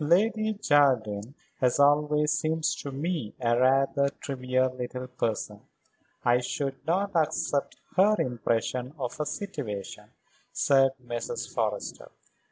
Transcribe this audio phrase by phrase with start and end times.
[0.00, 5.60] "Lady Jardine has always seemed to me a rather trivial little person.
[6.24, 10.06] I should not accept her impression of a situation,"
[10.52, 11.54] said Mrs.
[11.54, 12.10] Forrester.